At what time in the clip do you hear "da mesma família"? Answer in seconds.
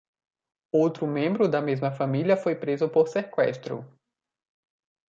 1.47-2.35